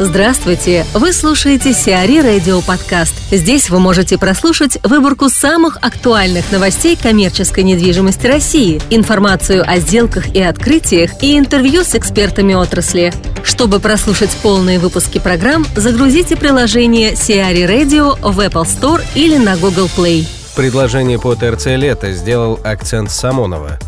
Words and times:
Здравствуйте! 0.00 0.84
Вы 0.92 1.12
слушаете 1.12 1.72
Сиари 1.72 2.18
Радио 2.18 2.60
Подкаст. 2.62 3.14
Здесь 3.30 3.70
вы 3.70 3.78
можете 3.78 4.18
прослушать 4.18 4.76
выборку 4.82 5.28
самых 5.28 5.76
актуальных 5.82 6.50
новостей 6.50 6.98
коммерческой 7.00 7.62
недвижимости 7.62 8.26
России, 8.26 8.82
информацию 8.90 9.62
о 9.64 9.78
сделках 9.78 10.34
и 10.34 10.42
открытиях 10.42 11.22
и 11.22 11.38
интервью 11.38 11.84
с 11.84 11.94
экспертами 11.94 12.54
отрасли. 12.54 13.12
Чтобы 13.44 13.78
прослушать 13.78 14.36
полные 14.42 14.80
выпуски 14.80 15.20
программ, 15.20 15.64
загрузите 15.76 16.34
приложение 16.36 17.14
Сиари 17.14 17.62
Radio 17.62 18.18
в 18.20 18.40
Apple 18.40 18.64
Store 18.64 19.00
или 19.14 19.36
на 19.36 19.56
Google 19.56 19.88
Play. 19.96 20.26
Предложение 20.56 21.20
по 21.20 21.36
ТРЦ 21.36 21.66
«Лето» 21.66 22.10
сделал 22.10 22.58
акцент 22.64 23.12
Самонова. 23.12 23.78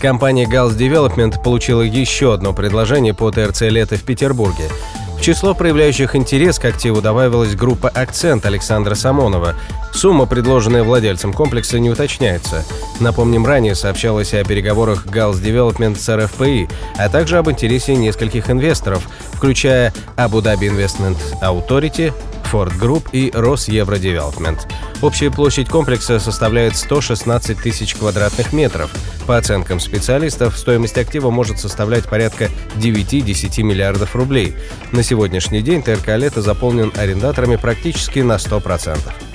Компания 0.00 0.46
Gals 0.46 0.78
Development 0.78 1.42
получила 1.42 1.82
еще 1.82 2.32
одно 2.32 2.52
предложение 2.52 3.12
по 3.12 3.32
ТРЦ 3.32 3.62
«Лето» 3.62 3.96
в 3.96 4.04
Петербурге– 4.04 4.68
в 5.18 5.20
число 5.20 5.52
проявляющих 5.52 6.14
интерес 6.14 6.60
к 6.60 6.64
активу 6.64 7.02
добавилась 7.02 7.56
группа 7.56 7.88
«Акцент» 7.88 8.46
Александра 8.46 8.94
Самонова. 8.94 9.56
Сумма, 9.92 10.26
предложенная 10.26 10.84
владельцем 10.84 11.32
комплекса, 11.32 11.80
не 11.80 11.90
уточняется. 11.90 12.64
Напомним, 13.00 13.44
ранее 13.44 13.74
сообщалось 13.74 14.32
о 14.32 14.44
переговорах 14.44 15.06
Gals 15.06 15.42
Development 15.42 15.98
с 15.98 16.16
РФПИ, 16.16 16.68
а 16.96 17.08
также 17.08 17.38
об 17.38 17.50
интересе 17.50 17.96
нескольких 17.96 18.48
инвесторов, 18.48 19.08
включая 19.32 19.92
Dhabi 20.16 20.70
Investment 20.70 21.18
Authority, 21.42 22.12
Ford 22.50 22.78
Group 22.78 23.08
и 23.10 23.32
Росевродевелопмент. 23.34 24.68
Общая 25.02 25.30
площадь 25.30 25.68
комплекса 25.68 26.20
составляет 26.20 26.76
116 26.76 27.60
тысяч 27.60 27.96
квадратных 27.96 28.52
метров. 28.52 28.90
По 29.28 29.36
оценкам 29.36 29.78
специалистов, 29.78 30.56
стоимость 30.56 30.96
актива 30.96 31.28
может 31.28 31.58
составлять 31.58 32.08
порядка 32.08 32.48
9-10 32.76 33.62
миллиардов 33.62 34.16
рублей. 34.16 34.54
На 34.90 35.02
сегодняшний 35.02 35.60
день 35.60 35.82
ТРК 35.82 36.16
«Лето» 36.16 36.40
заполнен 36.40 36.90
арендаторами 36.96 37.56
практически 37.56 38.20
на 38.20 38.36
100%. 38.36 39.27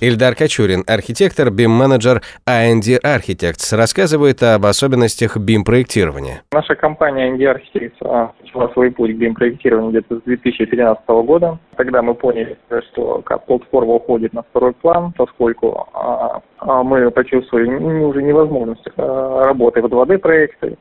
Ильдар 0.00 0.34
Качурин, 0.34 0.82
архитектор, 0.86 1.48
BIM-менеджер 1.48 2.20
AND 2.46 3.00
Architects, 3.02 3.76
рассказывает 3.76 4.42
об 4.42 4.66
особенностях 4.66 5.36
BIM-проектирования. 5.36 6.42
Наша 6.52 6.74
компания 6.74 7.30
AND 7.30 7.38
Architects 7.38 8.30
начала 8.42 8.68
свой 8.72 8.90
путь 8.90 9.16
к 9.16 9.20
BIM-проектированию 9.20 9.90
где-то 9.90 10.18
с 10.18 10.22
2013 10.22 11.06
года. 11.08 11.58
Тогда 11.76 12.02
мы 12.02 12.14
поняли, 12.14 12.56
что 12.92 13.22
платформа 13.46 13.94
уходит 13.94 14.32
на 14.32 14.42
второй 14.42 14.72
план, 14.72 15.12
поскольку 15.16 15.86
а, 15.92 16.40
а 16.58 16.82
мы 16.82 17.10
почувствовали 17.10 17.68
уже 17.68 18.22
невозможность 18.22 18.84
а, 18.96 19.46
работы 19.46 19.80
в 19.80 19.86
2D-проекте 19.86 20.76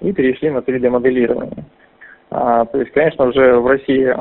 и 0.00 0.12
перешли 0.12 0.50
на 0.50 0.58
3D-моделирование. 0.58 1.64
А, 2.38 2.66
то 2.66 2.78
есть, 2.78 2.92
конечно, 2.92 3.24
уже 3.24 3.58
в 3.58 3.66
России 3.66 4.14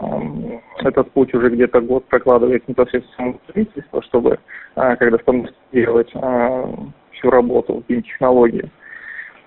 этот 0.88 1.12
путь 1.12 1.34
уже 1.34 1.50
где-то 1.50 1.82
год 1.82 2.06
прокладывает 2.06 2.66
непосредственно 2.66 3.34
правительство, 3.46 4.02
чтобы 4.04 4.40
а, 4.76 4.96
когда 4.96 5.18
стандартизировать 5.18 6.12
а, 6.16 6.66
всю 7.12 7.30
работу 7.30 7.84
в 7.86 8.02
технологии. 8.02 8.72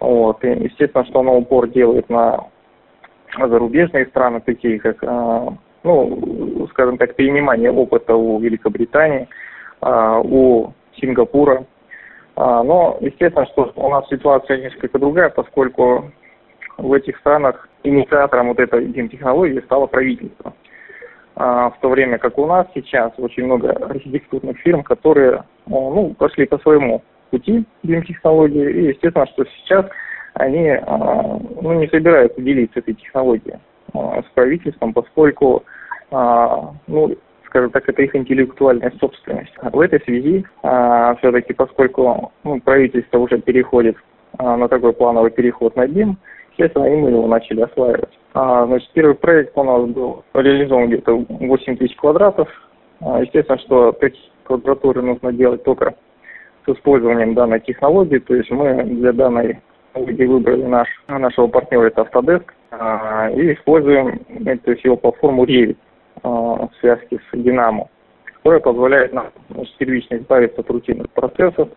Вот. 0.01 0.45
И, 0.45 0.49
естественно, 0.49 1.07
что 1.07 1.21
оно 1.21 1.39
упор 1.39 1.67
делает 1.69 2.11
на 2.11 2.45
зарубежные 3.39 4.05
страны, 4.07 4.43
такие 4.45 4.79
как, 4.81 5.03
ну, 5.83 6.69
скажем 6.71 6.99
так, 6.99 7.15
перенимание 7.15 7.73
опыта 7.73 8.15
у 8.17 8.39
Великобритании, 8.39 9.29
у 9.81 10.73
Сингапура. 10.97 11.65
Но, 12.37 12.97
естественно, 13.01 13.47
что 13.47 13.73
у 13.77 13.91
нас 13.91 14.09
ситуация 14.09 14.59
несколько 14.59 14.99
другая, 14.99 15.31
поскольку 15.31 16.11
в 16.79 16.93
этих 16.93 17.19
странах 17.19 17.69
инициатором 17.83 18.49
вот 18.49 18.61
этой 18.61 18.91
технологии 19.09 19.61
стало 19.61 19.87
правительство. 19.87 20.55
А, 21.35 21.71
в 21.71 21.79
то 21.81 21.89
время 21.89 22.19
как 22.19 22.39
у 22.39 22.47
нас 22.47 22.67
сейчас 22.75 23.13
очень 23.19 23.45
много 23.45 23.71
архитектурных 23.71 24.59
фирм, 24.59 24.83
которые 24.83 25.45
ну, 25.67 26.15
пошли 26.19 26.47
по 26.47 26.59
своему 26.59 27.03
пути 27.31 27.65
технологии, 27.83 28.71
и 28.71 28.89
естественно, 28.89 29.27
что 29.27 29.45
сейчас 29.45 29.87
они 30.35 30.69
а, 30.69 31.39
ну, 31.61 31.73
не 31.75 31.89
собираются 31.89 32.41
делиться 32.41 32.79
этой 32.79 32.95
технологией 32.95 33.59
а, 33.93 34.23
с 34.23 34.27
правительством, 34.35 34.93
поскольку 34.93 35.65
ну, 36.11 37.15
скажем 37.45 37.71
так, 37.71 37.87
это 37.87 38.01
их 38.01 38.17
интеллектуальная 38.17 38.91
собственность. 38.99 39.53
В 39.61 39.79
этой 39.79 40.01
связи 40.01 40.47
все-таки, 41.19 41.53
поскольку 41.53 42.33
ну, 42.45 42.61
правительство 42.63 43.19
уже 43.19 43.39
переходит 43.43 43.95
на 44.39 44.69
такой 44.69 44.95
плановый 44.95 45.31
переход 45.31 45.77
на 45.77 45.85
BIM, 45.85 46.17
естественно, 46.59 46.87
и 46.87 46.97
мы 46.97 47.11
его 47.11 47.27
начали 47.27 47.63
осваивать. 47.63 48.19
А, 48.35 48.67
значит, 48.67 48.91
первый 48.93 49.15
проект 49.15 49.57
у 49.57 49.63
нас 49.63 49.89
был 49.91 50.25
реализован 50.35 50.89
где-то 50.89 51.25
8 51.29 51.77
тысяч 51.77 51.97
квадратов. 51.97 52.49
А, 53.01 53.21
естественно, 53.23 53.59
что 53.59 53.93
такие 53.93 54.31
квадратуры 54.45 55.03
нужно 55.03 55.33
делать 55.33 55.63
только 55.65 55.95
с 56.67 56.71
использованием 56.71 57.35
данной 57.35 57.61
технологии. 57.61 58.19
То 58.19 58.35
есть 58.35 58.51
мы 58.51 58.83
для 58.83 59.13
данной 59.13 59.61
технологии 59.95 60.27
выбрали 60.27 60.63
наш, 60.65 60.89
нашего 61.07 61.47
партнера, 61.47 61.87
это 61.87 62.03
Autodesk, 62.03 62.51
а, 62.71 63.31
и 63.31 63.55
используем 63.55 64.19
то 64.65 64.71
есть 64.71 64.85
его 64.85 64.97
платформу 64.97 65.45
Revit 65.45 65.77
а, 66.23 66.29
в 66.29 66.71
связке 66.81 67.21
с 67.31 67.35
Dynamo, 67.35 67.87
которая 68.35 68.61
позволяет 68.61 69.13
нам 69.13 69.29
значит, 69.51 69.77
первично 69.79 70.17
избавиться 70.17 70.61
от 70.61 70.71
рутинных 70.71 71.11
процессов, 71.11 71.69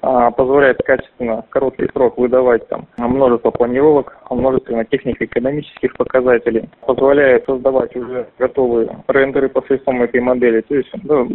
позволяет 0.00 0.78
качественно 0.84 1.42
в 1.42 1.48
короткий 1.48 1.88
срок 1.92 2.18
выдавать 2.18 2.66
там 2.68 2.86
множество 2.96 3.50
планировок, 3.50 4.16
множество 4.30 4.84
технико-экономических 4.84 5.96
показателей, 5.96 6.68
позволяет 6.86 7.44
создавать 7.46 7.96
уже 7.96 8.28
готовые 8.38 8.96
рендеры 9.08 9.48
посредством 9.48 10.02
этой 10.02 10.20
модели, 10.20 10.60
то 10.60 10.76
есть 10.76 10.90
ну, 11.02 11.28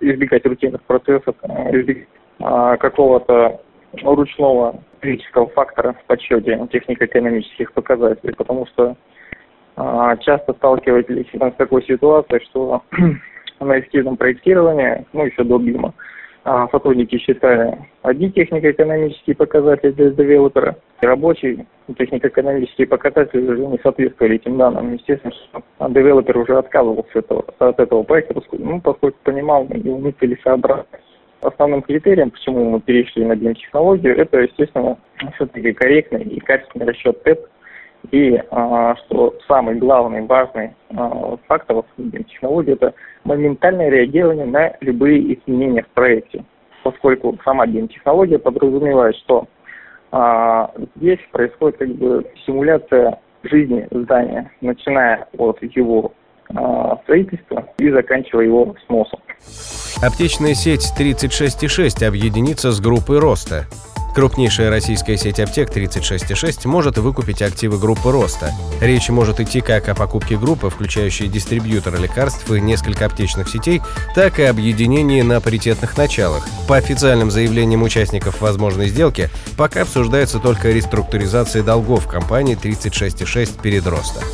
избегать 0.00 0.44
рутинных 0.46 0.82
процессов, 0.82 1.36
избегать 1.70 2.08
а, 2.40 2.76
какого-то 2.76 3.60
ручного 4.02 4.80
физического 5.00 5.48
фактора 5.48 5.94
в 5.94 6.04
подсчете 6.06 6.68
технико-экономических 6.70 7.72
показателей, 7.72 8.34
потому 8.34 8.66
что 8.66 8.96
а, 9.76 10.16
часто 10.18 10.52
сталкивались 10.54 11.26
с 11.32 11.56
такой 11.56 11.84
ситуацией, 11.84 12.40
что 12.44 12.82
на 13.60 13.78
эффективном 13.80 14.16
проектировании, 14.16 15.06
ну 15.12 15.24
еще 15.24 15.42
до 15.44 15.58
БИМа, 15.58 15.88
а, 15.88 15.92
сотрудники 16.70 17.18
считали 17.18 17.78
одни 18.02 18.30
технико-экономические 18.30 19.36
показатели 19.36 19.90
для 19.92 20.10
девелопера, 20.10 20.76
и 21.00 21.06
рабочие 21.06 21.66
технико-экономические 21.96 22.86
показатели 22.86 23.46
уже 23.46 23.66
не 23.66 23.78
соответствовали 23.78 24.36
этим 24.36 24.56
данным. 24.56 24.94
Естественно, 24.94 25.32
что 25.32 25.88
девелопер 25.88 26.38
уже 26.38 26.56
отказывался 26.56 27.18
от 27.18 27.24
этого, 27.24 27.44
от 27.58 27.80
этого 27.80 28.02
проекта, 28.02 28.34
поскольку, 28.34 28.64
ну, 28.64 28.80
поскольку 28.80 29.18
понимал 29.24 29.66
его 29.68 29.98
нецелесообразность. 29.98 31.04
Основным 31.40 31.82
критерием, 31.82 32.30
почему 32.30 32.64
мы 32.70 32.80
перешли 32.80 33.24
на 33.24 33.34
BIM-технологию, 33.34 34.16
это, 34.16 34.40
естественно, 34.40 34.98
все-таки 35.34 35.72
корректный 35.72 36.22
и 36.22 36.40
качественный 36.40 36.86
расчет 36.86 37.22
ТЭП 37.22 37.46
и 38.10 38.40
а, 38.50 38.96
что 38.96 39.34
самый 39.46 39.76
главный, 39.76 40.22
важный 40.22 40.74
а, 40.96 41.36
фактор 41.46 41.84
в 41.96 42.24
технологии– 42.24 42.72
это 42.74 42.94
моментальное 43.24 43.90
реагирование 43.90 44.46
на 44.46 44.72
любые 44.80 45.34
изменения 45.34 45.82
в 45.82 45.88
проекте, 45.88 46.44
поскольку 46.82 47.38
сама 47.44 47.66
технология 47.66 48.38
подразумевает, 48.38 49.16
что 49.16 49.46
а, 50.10 50.70
здесь 50.96 51.18
происходит 51.32 51.78
как 51.78 51.88
бы 51.96 52.26
симуляция 52.46 53.18
жизни 53.42 53.86
здания, 53.90 54.50
начиная 54.60 55.28
от 55.36 55.62
его 55.62 56.12
строительства 57.02 57.68
и 57.78 57.90
заканчивая 57.90 58.46
его 58.46 58.74
сносом. 58.86 59.20
Аптечная 60.02 60.54
сеть 60.54 60.94
36,6 60.98 62.06
объединится 62.06 62.72
с 62.72 62.80
группой 62.80 63.18
роста. 63.18 63.66
Крупнейшая 64.18 64.68
российская 64.68 65.16
сеть 65.16 65.38
аптек 65.38 65.70
36,6 65.70 66.66
может 66.66 66.98
выкупить 66.98 67.40
активы 67.40 67.78
группы 67.78 68.10
роста. 68.10 68.52
Речь 68.80 69.10
может 69.10 69.38
идти 69.38 69.60
как 69.60 69.88
о 69.88 69.94
покупке 69.94 70.36
группы, 70.36 70.70
включающей 70.70 71.28
дистрибьютора 71.28 71.98
лекарств 71.98 72.50
и 72.50 72.60
несколько 72.60 73.06
аптечных 73.06 73.48
сетей, 73.48 73.80
так 74.16 74.40
и 74.40 74.42
объединении 74.42 75.22
на 75.22 75.40
паритетных 75.40 75.96
началах. 75.96 76.48
По 76.66 76.74
официальным 76.74 77.30
заявлениям 77.30 77.84
участников 77.84 78.40
возможной 78.40 78.88
сделки, 78.88 79.30
пока 79.56 79.82
обсуждается 79.82 80.40
только 80.40 80.72
реструктуризация 80.72 81.62
долгов 81.62 82.08
компании 82.08 82.58
36,6 82.60 83.62
перед 83.62 83.86
ростом. 83.86 84.24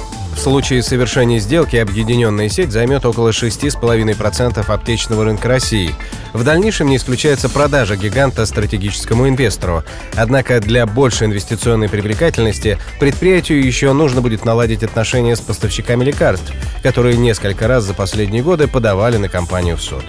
Случае 0.45 0.83
совершения 0.83 1.39
сделки 1.39 1.77
объединенная 1.77 2.51
сеть 2.51 2.71
займет 2.71 3.07
около 3.07 3.31
6,5% 3.31 4.63
аптечного 4.71 5.25
рынка 5.25 5.49
России. 5.49 5.95
В 6.35 6.45
дальнейшем 6.45 6.89
не 6.89 6.97
исключается 6.97 7.49
продажа 7.49 7.97
гиганта 7.97 8.45
стратегическому 8.45 9.27
инвестору. 9.27 9.85
Однако 10.15 10.61
для 10.61 10.85
большей 10.85 11.29
инвестиционной 11.29 11.89
привлекательности 11.89 12.77
предприятию 13.01 13.65
еще 13.65 13.95
нужно 13.95 14.21
будет 14.21 14.45
наладить 14.45 14.83
отношения 14.83 15.35
с 15.35 15.41
поставщиками 15.41 16.05
лекарств, 16.05 16.53
которые 16.83 17.17
несколько 17.17 17.67
раз 17.67 17.85
за 17.85 17.95
последние 17.95 18.43
годы 18.43 18.69
подавали 18.69 19.17
на 19.17 19.31
компанию 19.31 19.79
в 19.79 19.83
суд. 19.83 20.05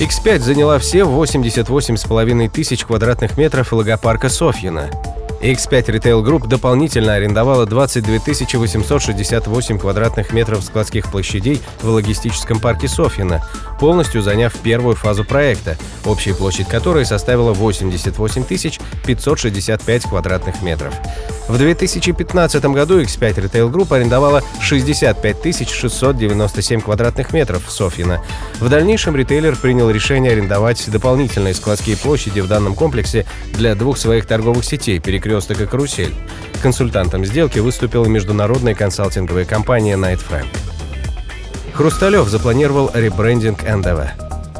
X5 0.00 0.38
заняла 0.38 0.78
все 0.78 1.00
88,5 1.00 2.48
тысяч 2.48 2.86
квадратных 2.86 3.36
метров 3.36 3.70
логопарка 3.74 4.30
Софьина. 4.30 4.88
X5 5.44 5.86
Retail 5.88 6.24
Group 6.24 6.48
дополнительно 6.48 7.12
арендовала 7.12 7.66
22 7.66 8.18
868 8.54 9.78
квадратных 9.78 10.32
метров 10.32 10.64
складских 10.64 11.10
площадей 11.10 11.60
в 11.82 11.88
логистическом 11.90 12.60
парке 12.60 12.88
Софьина, 12.88 13.42
полностью 13.84 14.22
заняв 14.22 14.54
первую 14.54 14.96
фазу 14.96 15.24
проекта, 15.24 15.76
общая 16.06 16.32
площадь 16.32 16.66
которой 16.68 17.04
составила 17.04 17.52
88 17.52 18.42
565 19.04 20.02
квадратных 20.04 20.62
метров. 20.62 20.94
В 21.48 21.58
2015 21.58 22.64
году 22.64 23.02
X5 23.02 23.34
Retail 23.34 23.70
Group 23.70 23.94
арендовала 23.94 24.42
65 24.58 25.68
697 25.68 26.80
квадратных 26.80 27.34
метров 27.34 27.66
в 27.66 27.70
Софьино. 27.70 28.22
В 28.58 28.70
дальнейшем 28.70 29.16
ритейлер 29.16 29.54
принял 29.54 29.90
решение 29.90 30.32
арендовать 30.32 30.82
дополнительные 30.90 31.52
складские 31.52 31.98
площади 31.98 32.40
в 32.40 32.48
данном 32.48 32.74
комплексе 32.74 33.26
для 33.52 33.74
двух 33.74 33.98
своих 33.98 34.24
торговых 34.24 34.64
сетей 34.64 34.98
«Перекресток» 34.98 35.60
и 35.60 35.66
«Карусель». 35.66 36.14
Консультантом 36.62 37.26
сделки 37.26 37.58
выступила 37.58 38.06
международная 38.06 38.74
консалтинговая 38.74 39.44
компания 39.44 39.98
Night 39.98 40.22
Frank. 40.26 40.73
Хрусталев 41.74 42.28
запланировал 42.28 42.88
ребрендинг 42.94 43.64
НДВ. 43.64 44.08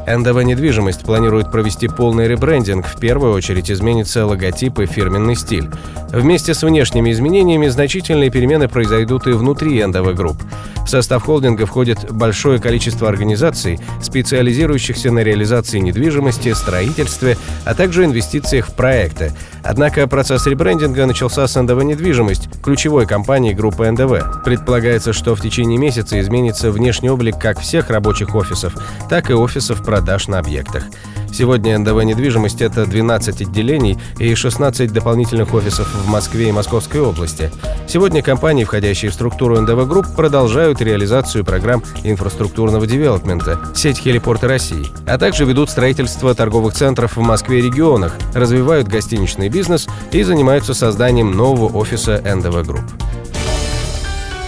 НДВ 0.05 0.43
«Недвижимость» 0.43 1.03
планирует 1.03 1.49
провести 1.49 1.87
полный 1.87 2.27
ребрендинг. 2.27 2.85
В 2.85 2.99
первую 2.99 3.33
очередь 3.33 3.71
изменится 3.71 4.25
логотип 4.25 4.79
и 4.79 4.85
фирменный 4.85 5.35
стиль. 5.35 5.69
Вместе 6.09 6.53
с 6.53 6.61
внешними 6.61 7.11
изменениями 7.11 7.69
значительные 7.69 8.29
перемены 8.29 8.67
произойдут 8.67 9.27
и 9.27 9.31
внутри 9.31 9.83
НДВ 9.83 10.13
Group. 10.13 10.43
В 10.85 10.89
состав 10.89 11.23
холдинга 11.23 11.65
входит 11.65 12.11
большое 12.11 12.59
количество 12.59 13.09
организаций, 13.09 13.79
специализирующихся 14.03 15.09
на 15.09 15.19
реализации 15.19 15.79
недвижимости, 15.79 16.53
строительстве, 16.53 17.37
а 17.63 17.73
также 17.73 18.05
инвестициях 18.05 18.67
в 18.67 18.73
проекты. 18.73 19.31
Однако 19.65 20.07
процесс 20.07 20.45
ребрендинга 20.45 21.07
начался 21.07 21.47
с 21.47 21.59
НДВ 21.59 21.83
«Недвижимость», 21.83 22.49
ключевой 22.63 23.07
компании 23.07 23.53
группы 23.53 23.89
НДВ. 23.89 24.43
Предполагается, 24.45 25.11
что 25.11 25.33
в 25.35 25.41
течение 25.41 25.79
месяца 25.79 26.19
изменится 26.19 26.69
внешний 26.71 27.09
облик 27.09 27.39
как 27.39 27.59
всех 27.59 27.89
рабочих 27.89 28.35
офисов, 28.35 28.75
так 29.09 29.31
и 29.31 29.33
офисов 29.33 29.83
продаж 29.83 30.27
на 30.27 30.37
объектах. 30.37 30.83
Сегодня 31.37 31.77
НДВ 31.77 32.01
«Недвижимость»— 32.05 32.61
это 32.61 32.85
12 32.85 33.41
отделений 33.41 33.97
и 34.19 34.33
16 34.33 34.93
дополнительных 34.93 35.53
офисов 35.53 35.93
в 35.93 36.07
Москве 36.07 36.47
и 36.47 36.51
Московской 36.53 37.01
области. 37.01 37.51
Сегодня 37.89 38.21
компании, 38.21 38.63
входящие 38.63 39.11
в 39.11 39.13
структуру 39.13 39.59
НДВ 39.59 39.85
Group, 39.85 40.05
продолжают 40.15 40.79
реализацию 40.81 41.43
программ 41.43 41.83
инфраструктурного 42.05 42.87
девелопмента, 42.87 43.59
сеть 43.75 43.97
«Хелипорты 43.97 44.47
России», 44.47 44.87
а 45.05 45.17
также 45.17 45.43
ведут 45.43 45.69
строительство 45.69 46.33
торговых 46.33 46.73
центров 46.73 47.17
в 47.17 47.21
Москве 47.21 47.59
и 47.59 47.63
регионах, 47.63 48.15
развивают 48.33 48.87
гостиничный 48.87 49.49
бизнес 49.49 49.89
и 50.13 50.23
занимаются 50.23 50.73
созданием 50.73 51.31
нового 51.31 51.77
офиса 51.77 52.21
НДВ 52.23 52.65
Group. 52.65 52.85